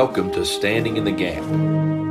[0.00, 1.42] welcome to Standing in the Gap.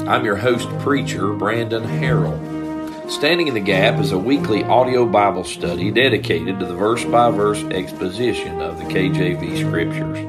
[0.07, 3.09] I'm your host, preacher Brandon Harrell.
[3.09, 7.31] Standing in the Gap is a weekly audio Bible study dedicated to the verse by
[7.31, 10.19] verse exposition of the KJV Scriptures.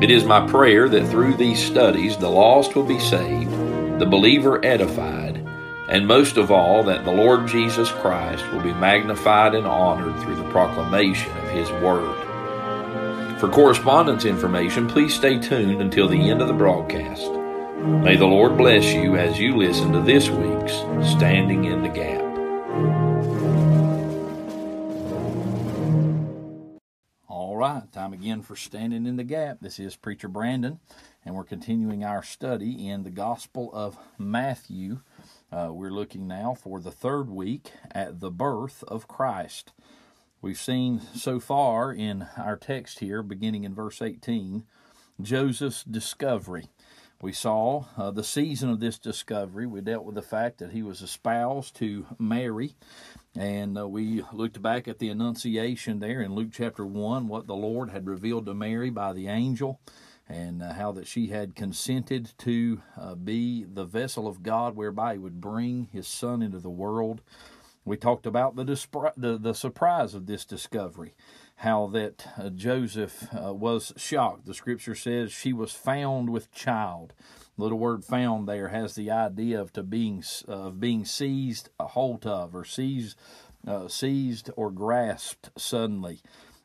[0.00, 3.50] It is my prayer that through these studies the lost will be saved,
[3.98, 5.44] the believer edified,
[5.88, 10.36] and most of all that the Lord Jesus Christ will be magnified and honored through
[10.36, 12.27] the proclamation of His Word.
[13.38, 17.30] For correspondence information, please stay tuned until the end of the broadcast.
[18.02, 20.72] May the Lord bless you as you listen to this week's
[21.08, 22.20] Standing in the Gap.
[27.28, 29.58] All right, time again for Standing in the Gap.
[29.60, 30.80] This is Preacher Brandon,
[31.24, 34.98] and we're continuing our study in the Gospel of Matthew.
[35.52, 39.72] Uh, we're looking now for the third week at the birth of Christ.
[40.40, 44.62] We've seen so far in our text here, beginning in verse 18,
[45.20, 46.68] Joseph's discovery.
[47.20, 49.66] We saw uh, the season of this discovery.
[49.66, 52.76] We dealt with the fact that he was espoused to Mary,
[53.36, 57.56] and uh, we looked back at the Annunciation there in Luke chapter 1, what the
[57.56, 59.80] Lord had revealed to Mary by the angel,
[60.28, 65.14] and uh, how that she had consented to uh, be the vessel of God whereby
[65.14, 67.22] he would bring his son into the world.
[67.88, 68.64] We talked about the,
[69.16, 71.14] the, the surprise of this discovery
[71.56, 74.46] how that uh, Joseph uh, was shocked.
[74.46, 77.14] The scripture says she was found with child.
[77.56, 81.86] The little word "found" there has the idea of to being of being seized a
[81.88, 83.18] hold of or seized
[83.66, 86.20] uh, seized or grasped suddenly.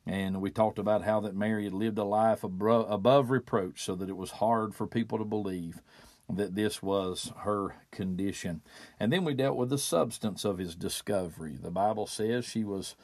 [0.06, 4.10] And we talked about how that Mary had lived a life above reproach, so that
[4.10, 5.82] it was hard for people to believe
[6.30, 8.62] that this was her condition.
[9.00, 11.58] And then we dealt with the substance of his discovery.
[11.62, 12.96] The Bible says she was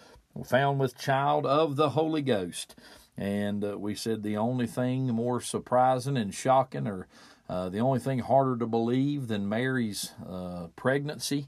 [0.45, 2.75] found with child of the Holy Ghost.
[3.17, 7.07] And uh, we said the only thing more surprising and shocking, or
[7.49, 11.47] uh, the only thing harder to believe than Mary's uh, pregnancy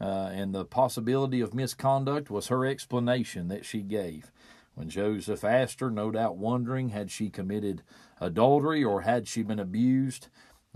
[0.00, 4.32] uh, and the possibility of misconduct was her explanation that she gave.
[4.74, 7.82] When Joseph asked her, no doubt wondering, had she committed
[8.20, 10.28] adultery or had she been abused,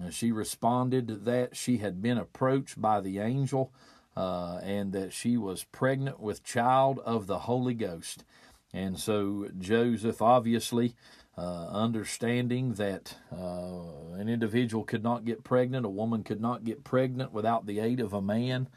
[0.03, 3.73] uh, she responded that she had been approached by the angel
[4.17, 8.25] uh, and that she was pregnant with child of the Holy Ghost.
[8.73, 10.95] And so Joseph, obviously,
[11.37, 16.83] uh, understanding that uh, an individual could not get pregnant, a woman could not get
[16.83, 18.69] pregnant without the aid of a man,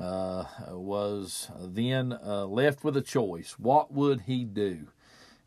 [0.00, 3.56] uh, was then uh, left with a choice.
[3.58, 4.88] What would he do?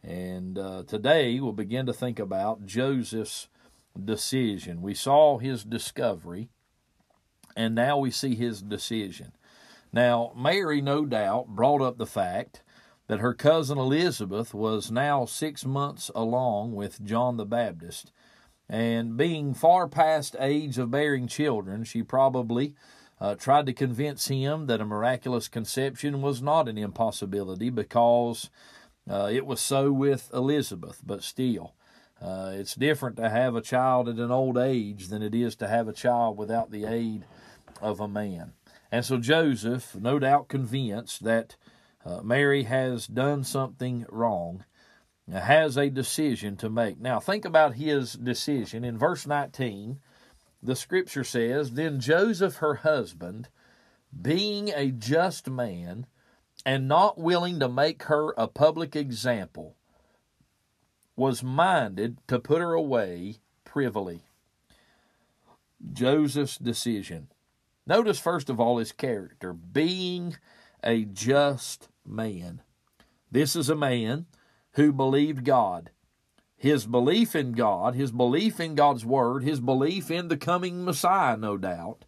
[0.03, 3.47] And uh, today we'll begin to think about Joseph's
[4.01, 4.81] decision.
[4.81, 6.49] We saw his discovery
[7.55, 9.33] and now we see his decision.
[9.93, 12.61] Now, Mary, no doubt, brought up the fact
[13.07, 18.11] that her cousin Elizabeth was now six months along with John the Baptist,
[18.69, 22.73] and being far past age of bearing children, she probably
[23.19, 28.49] uh, tried to convince him that a miraculous conception was not an impossibility because
[29.09, 31.73] uh, it was so with Elizabeth, but still.
[32.21, 35.67] Uh, it's different to have a child at an old age than it is to
[35.67, 37.25] have a child without the aid
[37.81, 38.53] of a man.
[38.91, 41.55] And so Joseph, no doubt convinced that
[42.05, 44.65] uh, Mary has done something wrong,
[45.31, 46.99] has a decision to make.
[46.99, 48.83] Now, think about his decision.
[48.83, 49.99] In verse 19,
[50.61, 53.49] the scripture says, Then Joseph, her husband,
[54.19, 56.05] being a just man,
[56.65, 59.75] and not willing to make her a public example,
[61.21, 64.23] was minded to put her away privily.
[65.93, 67.27] Joseph's decision.
[67.85, 70.37] Notice, first of all, his character being
[70.83, 72.63] a just man.
[73.31, 74.25] This is a man
[74.71, 75.91] who believed God.
[76.57, 81.37] His belief in God, his belief in God's Word, his belief in the coming Messiah,
[81.37, 82.03] no doubt,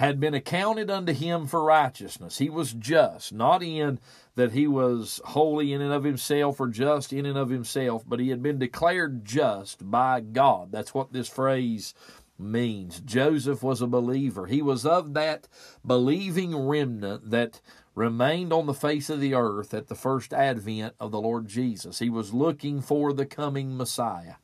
[0.00, 2.38] had been accounted unto him for righteousness.
[2.38, 4.00] He was just, not in
[4.34, 8.18] that he was holy in and of himself or just in and of himself, but
[8.18, 10.72] he had been declared just by God.
[10.72, 11.92] That's what this phrase
[12.38, 13.00] means.
[13.00, 14.46] Joseph was a believer.
[14.46, 15.46] He was of that
[15.86, 17.60] believing remnant that
[17.94, 21.98] remained on the face of the earth at the first advent of the Lord Jesus.
[21.98, 24.36] He was looking for the coming Messiah.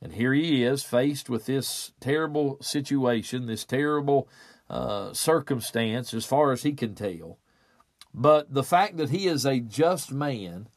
[0.00, 4.26] And here he is, faced with this terrible situation, this terrible
[4.68, 7.38] uh, circumstance, as far as he can tell.
[8.12, 10.68] But the fact that he is a just man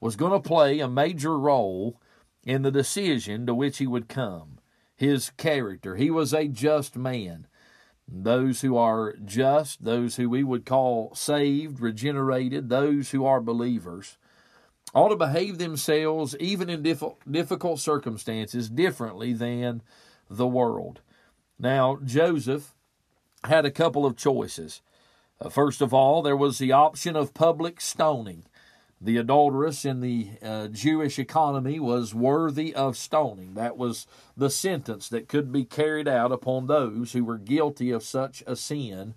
[0.00, 2.00] was going to play a major role
[2.44, 4.58] in the decision to which he would come
[5.00, 5.96] his character.
[5.96, 7.46] He was a just man.
[8.06, 14.18] Those who are just, those who we would call saved, regenerated, those who are believers,
[14.92, 19.80] ought to behave themselves, even in difficult circumstances, differently than
[20.28, 21.00] the world.
[21.58, 22.74] Now, Joseph
[23.44, 24.82] had a couple of choices.
[25.40, 28.44] Uh, first of all, there was the option of public stoning.
[29.00, 33.54] The adulteress in the uh, Jewish economy was worthy of stoning.
[33.54, 34.06] That was
[34.36, 38.56] the sentence that could be carried out upon those who were guilty of such a
[38.56, 39.14] sin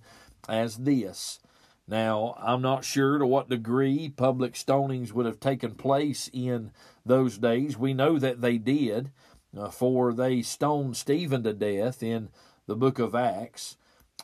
[0.47, 1.39] as this.
[1.85, 6.71] Now, I'm not sure to what degree public stonings would have taken place in
[7.05, 7.77] those days.
[7.77, 9.11] We know that they did,
[9.57, 12.29] uh, for they stoned Stephen to death in
[12.67, 13.75] the book of Acts.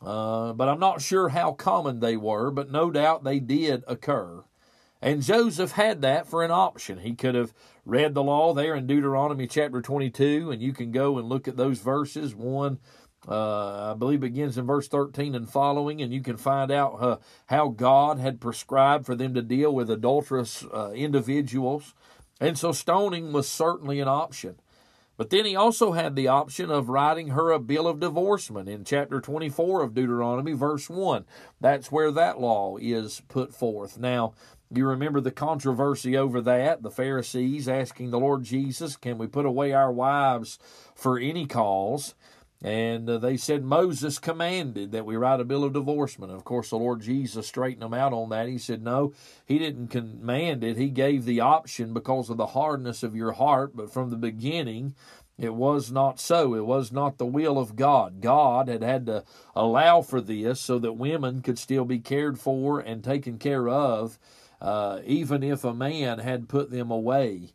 [0.02, 4.44] Uh, but I'm not sure how common they were, but no doubt they did occur.
[5.02, 7.00] And Joseph had that for an option.
[7.00, 7.54] He could have
[7.86, 11.58] read the law there in Deuteronomy chapter 22, and you can go and look at
[11.58, 12.36] those verses.
[12.36, 12.80] One,
[13.28, 17.18] uh, I believe, begins in verse 13 and following, and you can find out uh,
[17.46, 21.94] how God had prescribed for them to deal with adulterous uh, individuals.
[22.42, 24.60] And so stoning was certainly an option.
[25.20, 28.86] But then he also had the option of writing her a bill of divorcement in
[28.86, 31.26] chapter 24 of Deuteronomy, verse 1.
[31.60, 33.98] That's where that law is put forth.
[33.98, 34.32] Now,
[34.74, 39.46] you remember the controversy over that, the Pharisees asking the Lord Jesus, Can we put
[39.46, 40.58] away our wives
[40.96, 42.16] for any cause?
[42.62, 46.34] And uh, they said Moses commanded that we write a bill of divorcement.
[46.34, 48.50] Of course, the Lord Jesus straightened them out on that.
[48.50, 49.14] He said, No,
[49.46, 50.76] He didn't command it.
[50.76, 53.78] He gave the option because of the hardness of your heart.
[53.78, 54.94] But from the beginning,
[55.38, 56.54] it was not so.
[56.54, 58.20] It was not the will of God.
[58.20, 59.24] God had had to
[59.56, 64.20] allow for this so that women could still be cared for and taken care of,
[64.60, 67.54] uh, even if a man had put them away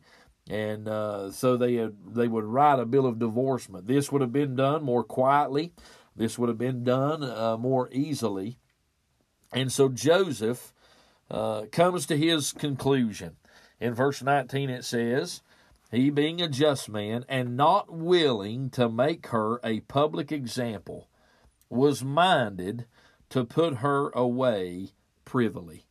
[0.49, 3.87] and uh, so they had, they would write a bill of divorcement.
[3.87, 5.73] This would have been done more quietly.
[6.15, 8.57] This would have been done uh, more easily.
[9.51, 10.73] And so Joseph
[11.31, 13.37] uh, comes to his conclusion.
[13.79, 15.41] In verse 19 it says,
[15.91, 21.09] He being a just man and not willing to make her a public example,
[21.69, 22.85] was minded
[23.29, 24.89] to put her away
[25.25, 25.84] privily.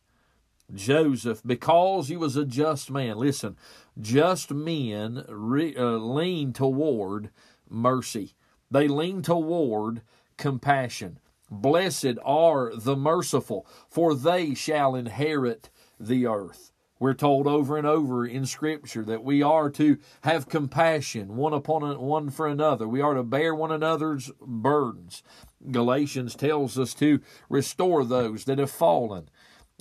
[0.73, 3.55] Joseph, because he was a just man, listen,
[3.99, 7.29] just men re, uh, lean toward
[7.69, 8.33] mercy.
[8.71, 10.01] They lean toward
[10.37, 11.19] compassion.
[11.51, 15.69] Blessed are the merciful, for they shall inherit
[15.99, 16.71] the earth.
[16.97, 21.99] We're told over and over in Scripture that we are to have compassion one upon
[21.99, 22.87] one for another.
[22.87, 25.21] We are to bear one another's burdens.
[25.71, 27.19] Galatians tells us to
[27.49, 29.29] restore those that have fallen.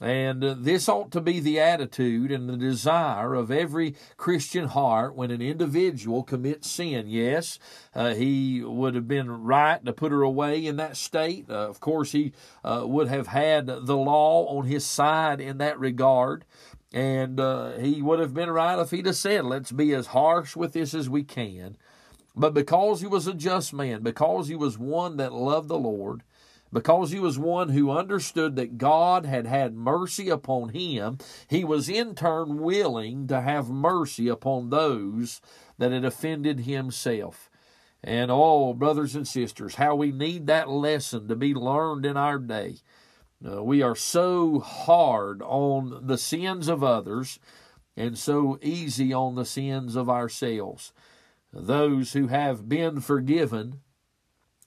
[0.03, 5.15] And uh, this ought to be the attitude and the desire of every Christian heart
[5.15, 7.07] when an individual commits sin.
[7.09, 7.61] Yes,
[7.95, 11.47] uh, he would have been right to put her away in that state.
[11.49, 12.33] Uh, of course, he
[12.65, 16.45] uh, would have had the law on his side in that regard.
[16.93, 20.57] And uh, he would have been right if he'd have said, let's be as harsh
[20.57, 21.77] with this as we can.
[22.37, 26.25] But because he was a just man, because he was one that loved the Lord,
[26.75, 31.89] because he was one who understood that God had had mercy upon him, he was
[31.89, 35.41] in turn willing to have mercy upon those
[35.79, 37.49] that had offended himself.
[38.03, 42.41] And oh, brothers and sisters, how we need that lesson to be learned in our
[42.41, 42.79] day.
[43.47, 47.39] Uh, we are so hard on the sins of others
[47.97, 50.93] and so easy on the sins of ourselves.
[51.53, 53.81] Those who have been forgiven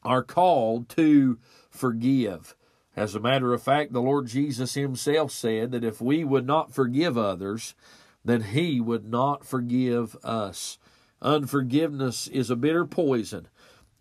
[0.07, 1.37] are called to
[1.69, 2.55] forgive.
[2.95, 6.73] As a matter of fact, the Lord Jesus Himself said that if we would not
[6.73, 7.75] forgive others,
[8.23, 10.79] then He would not forgive us.
[11.21, 13.49] Unforgiveness is a bitter poison.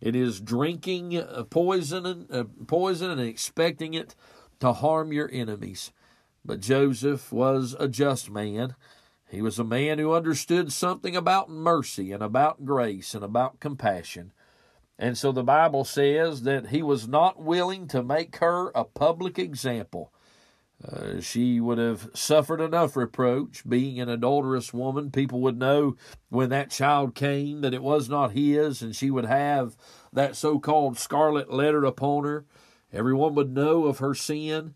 [0.00, 1.20] It is drinking
[1.50, 4.14] poison and, uh, poison and expecting it
[4.60, 5.92] to harm your enemies.
[6.44, 8.76] But Joseph was a just man.
[9.28, 14.32] He was a man who understood something about mercy and about grace and about compassion.
[14.98, 19.38] And so the Bible says that he was not willing to make her a public
[19.38, 20.12] example.
[20.82, 25.10] Uh, she would have suffered enough reproach being an adulterous woman.
[25.10, 25.96] People would know
[26.28, 29.76] when that child came that it was not his, and she would have
[30.12, 32.44] that so called scarlet letter upon her.
[32.92, 34.74] Everyone would know of her sin.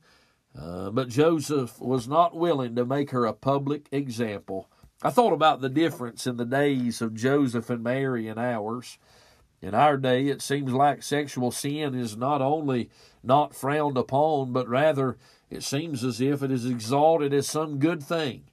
[0.58, 4.68] Uh, but Joseph was not willing to make her a public example.
[5.02, 8.98] I thought about the difference in the days of Joseph and Mary and ours.
[9.62, 12.88] In our day, it seems like sexual sin is not only
[13.22, 15.18] not frowned upon, but rather
[15.50, 18.44] it seems as if it is exalted as some good thing.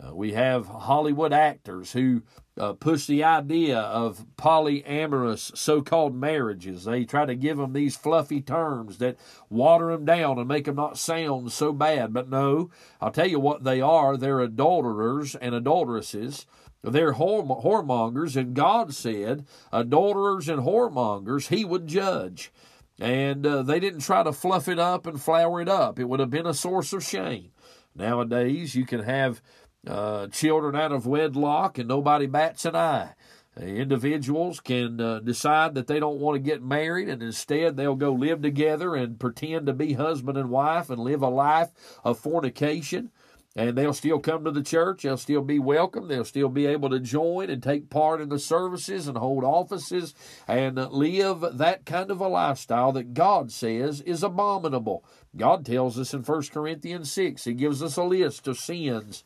[0.00, 2.22] Uh, we have Hollywood actors who
[2.56, 6.84] uh, push the idea of polyamorous so called marriages.
[6.84, 9.16] They try to give them these fluffy terms that
[9.50, 12.12] water them down and make them not sound so bad.
[12.12, 16.46] But no, I'll tell you what they are they're adulterers and adulteresses.
[16.82, 22.52] They're whoremongers, and God said, adulterers and whoremongers, He would judge.
[22.98, 25.98] And uh, they didn't try to fluff it up and flower it up.
[25.98, 27.50] It would have been a source of shame.
[27.94, 29.42] Nowadays, you can have
[29.86, 33.14] uh, children out of wedlock and nobody bats an eye.
[33.60, 37.96] Uh, individuals can uh, decide that they don't want to get married and instead they'll
[37.96, 41.70] go live together and pretend to be husband and wife and live a life
[42.04, 43.10] of fornication.
[43.54, 45.02] And they'll still come to the church.
[45.02, 46.08] They'll still be welcome.
[46.08, 50.14] They'll still be able to join and take part in the services and hold offices
[50.48, 55.04] and live that kind of a lifestyle that God says is abominable.
[55.36, 59.22] God tells us in 1 Corinthians 6, He gives us a list of sins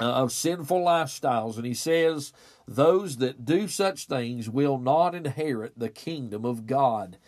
[0.00, 1.56] uh, of sinful lifestyles.
[1.56, 2.32] And he says,
[2.66, 7.18] Those that do such things will not inherit the kingdom of God.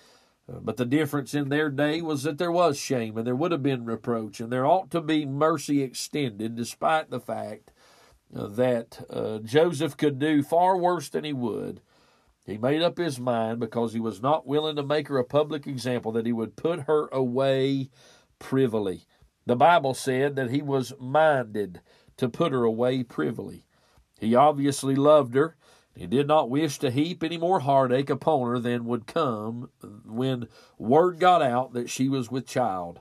[0.49, 3.63] But the difference in their day was that there was shame and there would have
[3.63, 7.73] been reproach, and there ought to be mercy extended, despite the fact
[8.35, 11.81] uh, that uh, Joseph could do far worse than he would.
[12.45, 15.67] He made up his mind because he was not willing to make her a public
[15.67, 17.91] example that he would put her away
[18.41, 19.07] privily.
[19.47, 21.81] The Bible said that he was minded
[22.17, 23.65] to put her away privily.
[24.19, 25.57] He obviously loved her.
[25.95, 29.71] He did not wish to heap any more heartache upon her than would come
[30.05, 33.01] when word got out that she was with child.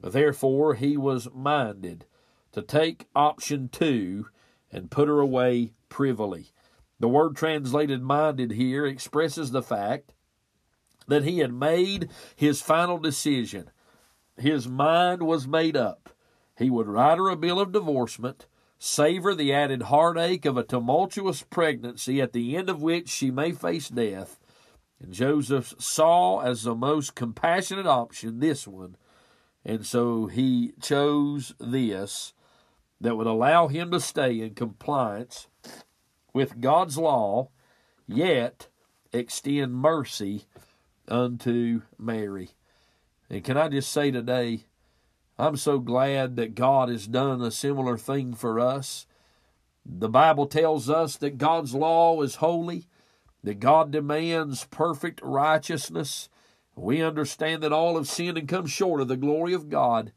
[0.00, 2.06] Therefore, he was minded
[2.52, 4.26] to take option two
[4.72, 6.52] and put her away privily.
[6.98, 10.14] The word translated minded here expresses the fact
[11.06, 13.70] that he had made his final decision.
[14.36, 16.10] His mind was made up.
[16.56, 18.46] He would write her a bill of divorcement
[18.82, 23.52] savor the added heartache of a tumultuous pregnancy at the end of which she may
[23.52, 24.40] face death.
[24.98, 28.96] And Joseph saw as the most compassionate option this one,
[29.64, 32.32] and so he chose this
[33.02, 35.46] that would allow him to stay in compliance
[36.32, 37.50] with God's law,
[38.06, 38.68] yet
[39.12, 40.44] extend mercy
[41.06, 42.50] unto Mary.
[43.28, 44.64] And can I just say today,
[45.40, 49.06] I'm so glad that God has done a similar thing for us.
[49.86, 52.88] The Bible tells us that God's law is holy,
[53.42, 56.28] that God demands perfect righteousness.
[56.76, 60.12] We understand that all have sinned and come short of the glory of God.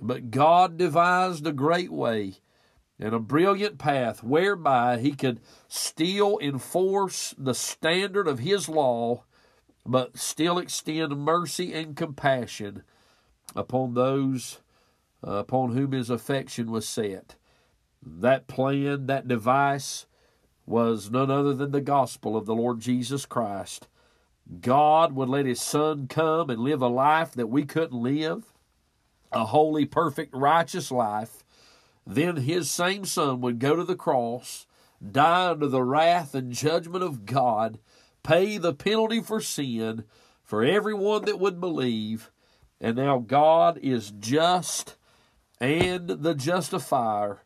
[0.00, 2.34] But God devised a great way
[3.00, 9.24] and a brilliant path whereby He could still enforce the standard of His law,
[9.84, 12.84] but still extend mercy and compassion
[13.54, 14.60] upon those
[15.26, 17.36] uh, upon whom his affection was set.
[18.04, 20.06] That plan, that device,
[20.66, 23.88] was none other than the gospel of the Lord Jesus Christ.
[24.60, 28.52] God would let his Son come and live a life that we couldn't live,
[29.30, 31.44] a holy, perfect, righteous life.
[32.06, 34.66] Then his same Son would go to the cross,
[35.10, 37.78] die under the wrath and judgment of God,
[38.22, 40.04] pay the penalty for sin
[40.42, 42.30] for everyone that would believe,
[42.82, 44.96] and now God is just
[45.60, 47.44] and the justifier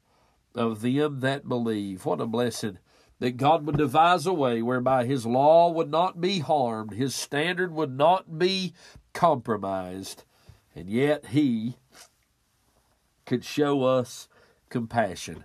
[0.54, 2.06] of them that believe.
[2.06, 2.78] What a blessing
[3.18, 7.72] that God would devise a way whereby His law would not be harmed, His standard
[7.72, 8.72] would not be
[9.12, 10.24] compromised,
[10.74, 11.76] and yet He
[13.26, 14.28] could show us
[14.70, 15.44] compassion.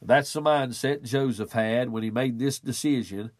[0.00, 3.30] That's the mindset Joseph had when he made this decision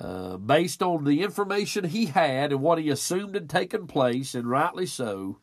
[0.00, 4.48] uh, based on the information he had and what he assumed had taken place, and
[4.48, 5.38] rightly so,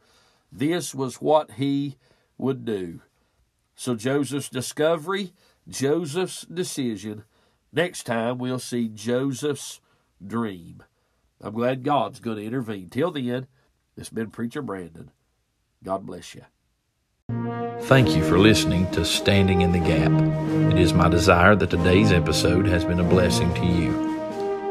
[0.51, 1.97] this was what he
[2.37, 3.01] would do.
[3.75, 5.33] So, Joseph's discovery,
[5.67, 7.23] Joseph's decision.
[7.73, 9.81] Next time, we'll see Joseph's
[10.25, 10.83] dream.
[11.41, 12.89] I'm glad God's going to intervene.
[12.89, 13.47] Till then,
[13.95, 15.11] this has been Preacher Brandon.
[15.83, 16.43] God bless you.
[17.81, 20.11] Thank you for listening to Standing in the Gap.
[20.71, 24.14] It is my desire that today's episode has been a blessing to you.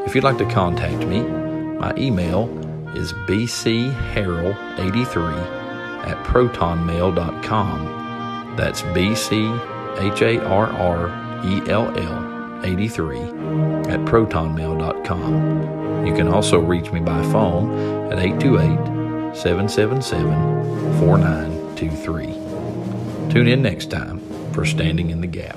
[0.05, 2.47] If you'd like to contact me, my email
[2.95, 5.65] is bcharrell83
[6.05, 8.55] at protonmail.com.
[8.55, 9.51] That's B C
[9.97, 11.09] H A R R
[11.45, 16.05] E L L 83 at protonmail.com.
[16.05, 20.29] You can also reach me by phone at 828 777
[20.99, 23.33] 4923.
[23.33, 24.19] Tune in next time
[24.53, 25.55] for Standing in the Gap.